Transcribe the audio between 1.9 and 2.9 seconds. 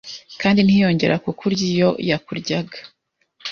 yakuryaga.